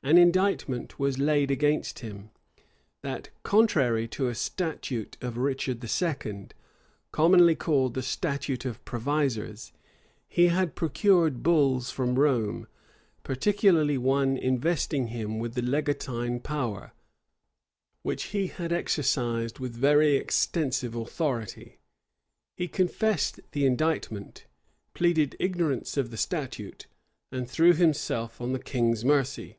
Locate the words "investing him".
14.38-15.40